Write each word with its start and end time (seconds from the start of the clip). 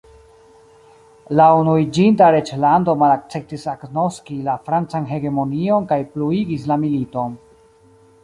La 1.39 1.45
Unuiĝinta 1.57 2.29
Reĝlando 2.35 2.95
malakceptis 3.03 3.67
agnoski 3.73 4.39
la 4.49 4.57
Francan 4.69 5.05
hegemonion 5.11 5.85
kaj 5.93 5.99
pluigis 6.15 6.65
la 6.73 6.79
militon. 6.87 7.37